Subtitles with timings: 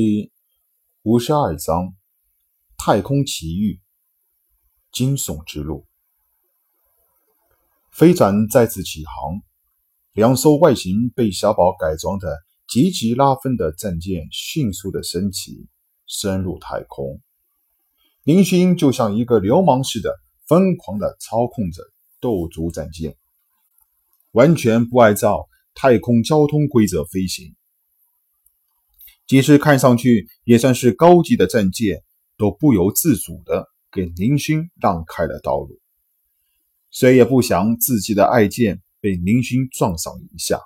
[0.00, 0.30] 第
[1.02, 1.96] 五十二章：
[2.76, 3.80] 太空奇遇，
[4.92, 5.88] 惊悚之路。
[7.90, 9.42] 飞船再次起航，
[10.12, 12.38] 两艘外形被小宝改装的
[12.68, 15.66] 极其拉风的战舰迅速的升起，
[16.06, 17.20] 深入太空。
[18.22, 21.82] 林勋就像一个流氓似的，疯狂的操控着
[22.20, 23.16] 斗族战舰，
[24.30, 27.56] 完全不按照太空交通规则飞行。
[29.28, 32.02] 即使看上去也算是高级的战舰，
[32.38, 35.78] 都不由自主的给林勋让开了道路。
[36.90, 40.62] 谁也不想自己的爱舰被林勋撞上一下。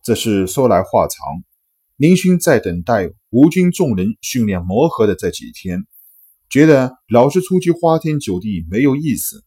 [0.00, 1.18] 这事说来话长。
[1.96, 5.84] 林勋在等待吴军众人训练磨合的这几天，
[6.48, 9.44] 觉得老是出去花天酒地没有意思，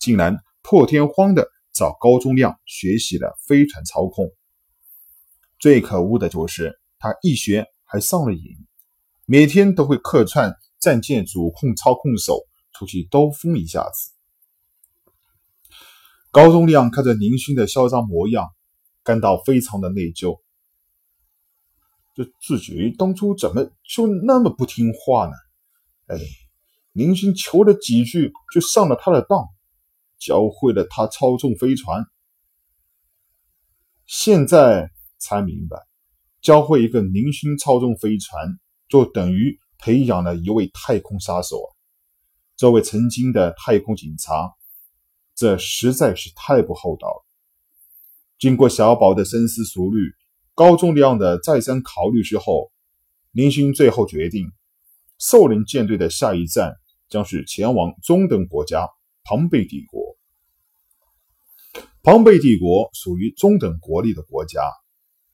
[0.00, 4.32] 竟然破天荒的找高宗亮学习了飞船操控。
[5.60, 6.77] 最可恶的就是。
[6.98, 8.42] 他一学还上了瘾，
[9.26, 12.40] 每天都会客串战舰主控操控手
[12.72, 14.12] 出去兜风一下子。
[16.30, 18.48] 高宗亮看着林勋的嚣张模样，
[19.02, 20.40] 感到非常的内疚。
[22.14, 25.32] 这自己当初怎么就那么不听话呢？
[26.08, 26.18] 哎，
[26.92, 29.46] 林勋求了几句就上了他的当，
[30.18, 32.04] 教会了他操纵飞船，
[34.06, 35.87] 现在才明白。
[36.40, 38.58] 教会一个零星操纵飞船，
[38.88, 41.58] 就等于培养了一位太空杀手。
[42.56, 44.54] 这位曾经的太空警察，
[45.34, 47.26] 这实在是太不厚道了。
[48.38, 50.12] 经过小宝的深思熟虑，
[50.54, 52.70] 高重量的再三考虑之后，
[53.32, 54.46] 林星最后决定，
[55.18, 56.74] 兽人舰队的下一站
[57.08, 58.88] 将是前往中等国家
[59.24, 60.16] 庞贝帝国。
[62.02, 64.60] 庞贝帝国属于中等国力的国家。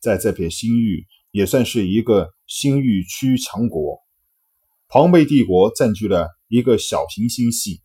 [0.05, 4.01] 在这片星域也算是一个星域区强国。
[4.87, 7.81] 庞贝帝国占据了一个小型星系，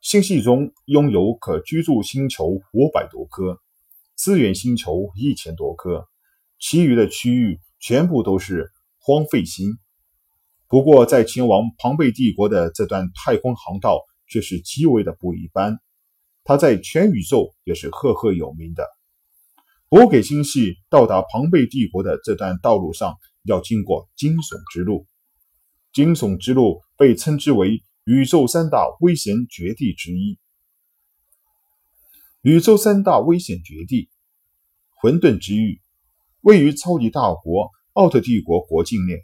[0.00, 3.60] 星系中拥有可居住星球五百多颗，
[4.16, 6.08] 资源星球一千多颗，
[6.58, 9.76] 其余的区域全部都是荒废星。
[10.68, 15.78] 不过，在前往庞贝帝国的这段太空航道却是极为的不一般，
[16.44, 18.88] 它在全宇宙也是赫赫有名的。
[19.92, 25.06] 博给星系到达庞贝帝国的这段道路上，要经过惊悚之路。
[25.92, 30.38] 惊悚之路被称之为宇宙三大危险绝地之一。
[32.40, 34.08] 宇宙三大危险绝地，
[34.96, 35.82] 混沌之域
[36.40, 39.18] 位于超级大国奥特帝国国境内。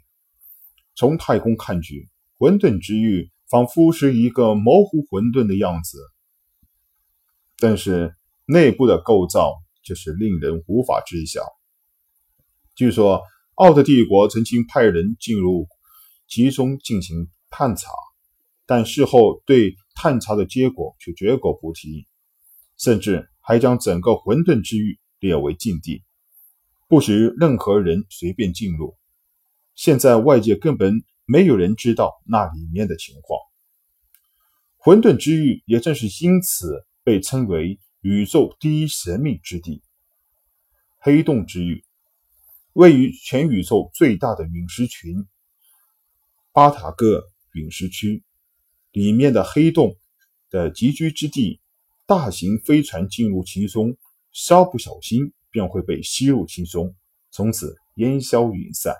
[0.93, 5.97] 从太空看去，混沌之域仿佛是一个模糊混沌的样子，
[7.57, 8.15] 但是
[8.45, 9.63] 内部的构造。
[9.83, 11.41] 就是令人无法知晓。
[12.75, 13.21] 据说
[13.55, 15.67] 奥特帝国曾经派人进入
[16.27, 17.89] 其中进行探查，
[18.65, 22.07] 但事后对探查的结果却绝口不提，
[22.77, 26.03] 甚至还将整个混沌之域列为禁地，
[26.87, 28.95] 不许任何人随便进入。
[29.75, 33.39] 现在外界根本没有人知道那里面的情况。
[34.77, 37.79] 混沌之域也正是因此被称为。
[38.01, 39.83] 宇宙第一神秘之地——
[40.99, 41.83] 黑洞之域，
[42.71, 45.27] 位于全宇宙最大的陨石群
[46.53, 48.23] 巴塔哥陨石区
[48.93, 49.97] 里面的黑洞
[50.49, 51.59] 的集居之地。
[52.05, 53.95] 大型飞船进入其中，
[54.31, 56.95] 稍不小心便会被吸入其中，
[57.29, 58.95] 从此烟消云散。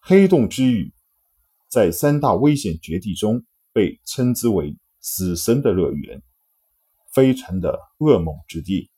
[0.00, 0.92] 黑洞之域
[1.68, 3.42] 在三大危险绝地中
[3.72, 6.20] 被称之为“死神的乐园”。
[7.14, 8.90] 飞船的噩梦之地，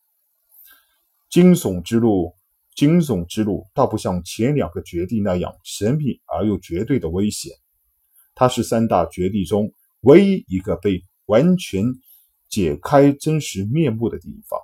[1.28, 2.34] 惊悚之路，
[2.74, 7.52] 惊悚之路倒不像前两个绝地那样神秘而又绝对的危险。
[8.34, 11.84] 它是三大绝地中唯一一个被完全
[12.48, 14.58] 解开真实面目的地方。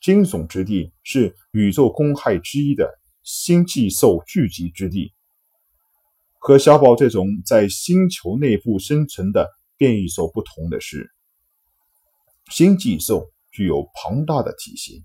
[0.00, 2.88] 惊悚之地是宇宙公害之一的
[3.24, 5.12] 星际兽聚集之地。
[6.38, 11.10] 和小宝这种在星球内部生存的变异兽不同的是。
[12.50, 15.04] 星际兽具有庞大的体型，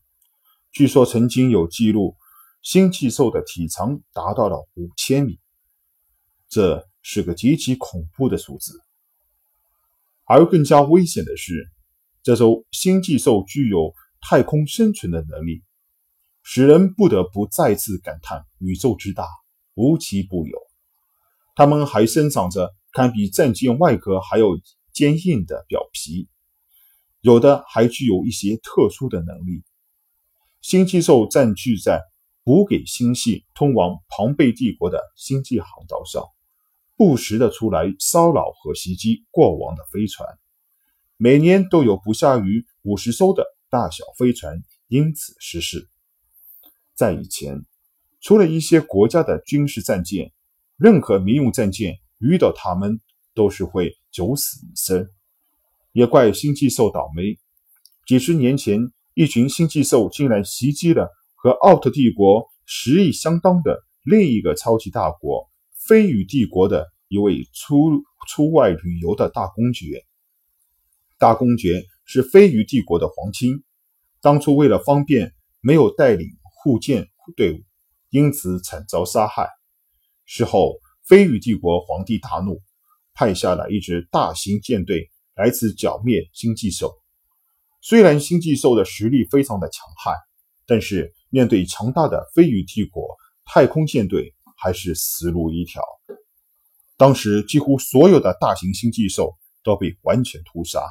[0.72, 2.16] 据说曾经有记录，
[2.62, 5.40] 星际兽的体长达到了五千米，
[6.50, 8.74] 这是个极其恐怖的数字。
[10.26, 11.72] 而更加危险的是，
[12.22, 15.64] 这种星际兽具有太空生存的能力，
[16.44, 19.26] 使人不得不再次感叹宇宙之大，
[19.76, 20.60] 无奇不有。
[21.56, 24.46] 它们还生长着堪比战舰外壳还要
[24.94, 26.28] 坚硬的表皮。
[27.22, 29.64] 有的还具有一些特殊的能力。
[30.62, 32.02] 星际兽占据在
[32.44, 36.24] 补给星系通往庞贝帝国的星际航道上，
[36.96, 40.28] 不时的出来骚扰和袭击过往的飞船，
[41.18, 45.90] 每年都有不下于五十艘的大小飞船因此失事。
[46.94, 47.66] 在以前，
[48.20, 50.34] 除了一些国家的军事战舰，
[50.76, 53.00] 任何民用战舰遇到他们
[53.34, 55.10] 都是会九死一生。
[55.92, 57.38] 也怪星际兽倒霉，
[58.06, 65.50] 几十年前，一群星际兽竟然袭击了和奥特帝国实力相当的另一个超级大国——
[65.88, 70.06] 飞羽帝国的一位出出外旅游的大公爵。
[71.18, 73.64] 大公爵是飞羽帝国的皇亲，
[74.22, 76.28] 当初为了方便，没有带领。
[76.62, 77.08] 护舰
[77.38, 77.62] 队伍
[78.10, 79.48] 因此惨遭杀害。
[80.26, 80.74] 事后，
[81.08, 82.62] 飞羽帝国皇帝大怒，
[83.14, 85.10] 派下了一支大型舰队
[85.40, 86.94] 来此剿灭星际兽。
[87.82, 90.14] 虽然星际兽的实力非常的强悍，
[90.68, 93.16] 但是面对强大的飞羽帝国
[93.46, 95.82] 太空舰队，还是死路一条。
[96.98, 100.82] 当时，几乎所有的大型星际兽都被完全屠杀。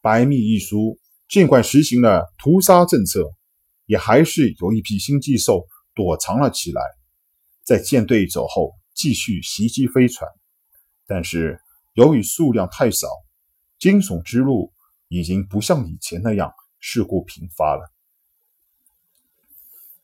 [0.00, 0.98] 白密一书
[1.28, 3.34] 尽管实行了屠杀政策。
[3.88, 6.82] 也还是有一批星际兽躲藏了起来，
[7.64, 10.30] 在舰队走后继续袭击飞船，
[11.06, 11.58] 但是
[11.98, 13.08] 由于数量太少，
[13.76, 14.72] 惊悚之路
[15.08, 17.92] 已经不像以前那样事故频发了。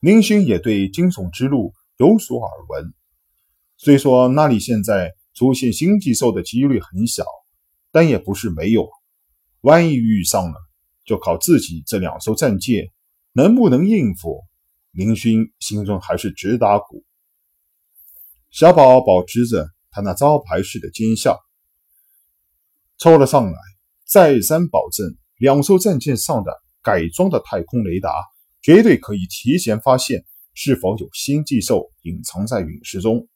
[0.01, 2.93] 林勋也对惊悚之路有所耳闻，
[3.77, 7.23] 虽说那里现在出现星际兽的几率很小，
[7.93, 8.89] 但也不是没有。
[9.61, 10.55] 万一遇上了，
[11.05, 12.91] 就靠自己这两艘战舰。
[13.31, 14.43] 能不能应付？
[14.91, 17.05] 林勋心中还是直打鼓。
[18.49, 21.39] 小宝保持着他那招牌式的奸笑，
[22.97, 23.57] 抽了上来，
[24.05, 25.05] 再三保证
[25.37, 26.51] 两艘战舰上的
[26.81, 28.11] 改装的太空雷达
[28.61, 33.27] 绝对可以提前发现是否有星际兽隐藏在陨石中，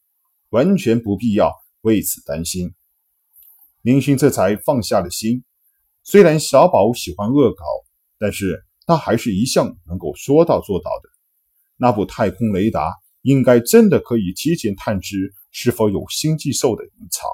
[0.49, 2.73] 完全不必要为此担心。
[3.81, 5.43] 林勋这才放下了心。
[6.03, 7.65] 虽然小宝喜欢恶搞，
[8.17, 8.65] 但是。
[8.89, 11.09] 他还是一向能够说到做到的。
[11.77, 17.29] 那部太空雷达应该真的可以提前探知是否有星际兽的隐藏。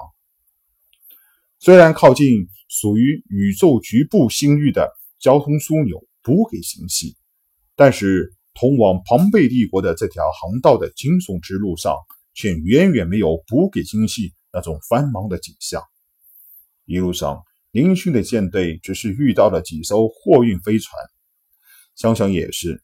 [1.66, 7.16] 虽然靠近属于宇宙局部星域的交通枢纽补给星系，
[7.74, 11.96] 但是通往庞贝帝国的这条航道的惊悚之路上，
[12.34, 15.82] 却远远没有补给星系那种繁忙的景象。
[16.84, 17.42] 一路上，
[17.72, 20.96] 林勋的舰队只是遇到了几艘货运飞船。
[21.96, 22.80] 想想也是，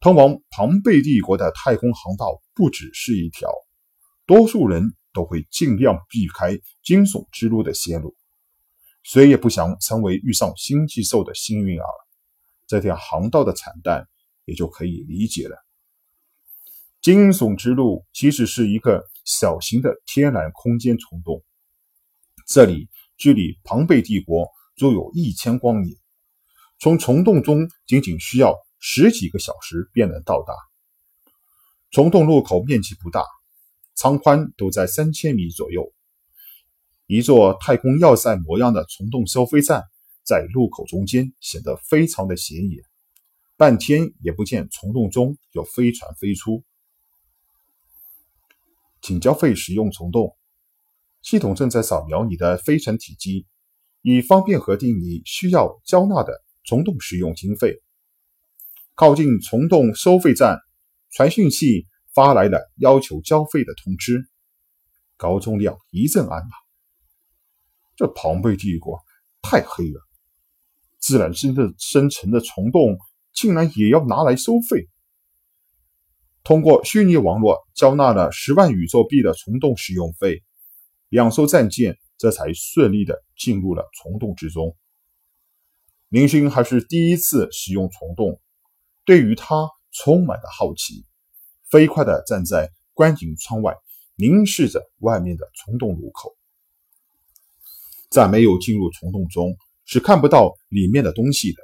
[0.00, 3.50] 通往庞贝帝国的太空航道不只是一条，
[4.24, 8.14] 多数人都会尽量避开惊悚之路的线路，
[9.02, 11.86] 谁也不想成为遇上星际兽的幸运儿。
[12.66, 14.08] 这条航道的惨淡
[14.44, 15.56] 也就可以理解了。
[17.00, 21.44] 惊悚之路其实是一个小型的天然空间虫洞，
[22.46, 25.96] 这里距离庞贝帝国足有一千光年。
[26.80, 30.54] 从虫洞中仅仅需要十几个小时便能到达。
[31.90, 33.24] 虫洞入口面积不大，
[33.94, 35.92] 舱宽都在三千米左右。
[37.06, 39.84] 一座太空要塞模样的虫洞收费站
[40.22, 42.82] 在路口中间显得非常的显眼。
[43.56, 46.64] 半天也不见虫洞中有飞船飞出。
[49.00, 50.36] 请交费使用虫洞。
[51.22, 53.46] 系统正在扫描你的飞船体积，
[54.02, 56.42] 以方便核定你需要交纳的。
[56.66, 57.82] 虫洞使用经费，
[58.94, 60.60] 靠近虫洞收费站，
[61.10, 64.28] 传讯器发来了要求交费的通知。
[65.16, 66.50] 高宗亮一阵暗骂
[67.96, 69.00] ：“这庞贝帝国
[69.42, 70.00] 太黑了，
[70.98, 72.98] 自然生的生成的虫洞
[73.32, 74.88] 竟然也要拿来收费。”
[76.42, 80.42] 通过虚拟网络交纳了十万宇宙币的虫洞使用费，
[81.08, 84.76] 两艘战舰这才顺利的进入了虫洞之中。
[86.08, 88.40] 林勋还是第一次使用虫洞，
[89.06, 91.06] 对于他充满了好奇，
[91.74, 93.74] 飞快地站在观景窗外，
[94.14, 96.36] 凝视着外面的虫洞入口。
[98.08, 101.58] 在没有进入虫洞中，是看不到里面的东西的。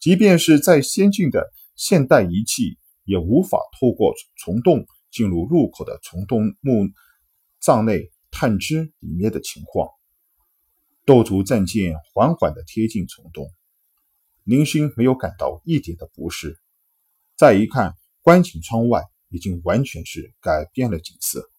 [0.00, 6.88] 即便是再先进的现代仪器，也无法透过虫洞进入入口的虫洞墓
[7.60, 9.88] 葬内探知里面的情况。
[11.04, 13.48] 斗族战舰缓缓地贴近虫洞。
[14.42, 16.58] 林勋没有感到一点的不适，
[17.36, 19.04] 再一看，观景窗外
[19.36, 21.50] 已经完全是改变了景色。